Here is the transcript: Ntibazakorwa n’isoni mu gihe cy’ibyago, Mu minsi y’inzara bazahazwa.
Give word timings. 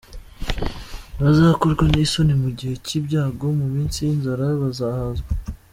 Ntibazakorwa 1.13 1.83
n’isoni 1.87 2.33
mu 2.43 2.49
gihe 2.57 2.73
cy’ibyago, 2.85 3.45
Mu 3.59 3.65
minsi 3.73 3.97
y’inzara 4.01 4.45
bazahazwa. 4.61 5.31